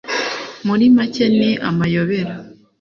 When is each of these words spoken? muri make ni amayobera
muri 0.67 0.85
make 0.95 1.25
ni 1.37 1.51
amayobera 1.69 2.33